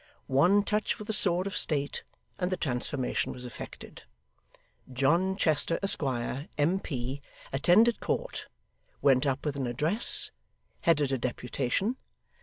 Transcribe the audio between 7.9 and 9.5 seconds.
court went up